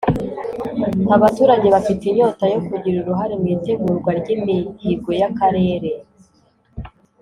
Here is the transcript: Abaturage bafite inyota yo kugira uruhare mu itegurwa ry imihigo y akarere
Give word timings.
Abaturage 1.15 1.67
bafite 1.75 2.01
inyota 2.07 2.43
yo 2.53 2.59
kugira 2.67 2.97
uruhare 2.99 3.33
mu 3.41 3.47
itegurwa 3.55 4.09
ry 4.19 4.29
imihigo 4.35 5.09
y 5.19 5.23
akarere 5.29 5.89